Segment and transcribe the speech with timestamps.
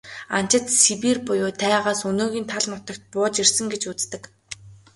[0.37, 4.23] Анчид Сибирь буюу тайгаас өнөөгийн тал нутагт бууж ирсэн гэж үздэг.